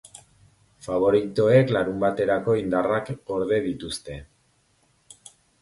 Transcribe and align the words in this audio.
Faboritoek 0.85 1.73
larunbaterako 1.77 2.57
indarrak 2.63 3.13
gorde 3.31 3.63
dituzte. 3.69 4.21